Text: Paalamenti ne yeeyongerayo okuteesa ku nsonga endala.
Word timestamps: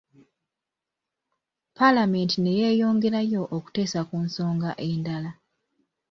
Paalamenti 1.77 2.35
ne 2.41 2.51
yeeyongerayo 2.61 3.41
okuteesa 3.57 3.99
ku 4.09 4.15
nsonga 4.25 4.69
endala. 4.87 5.31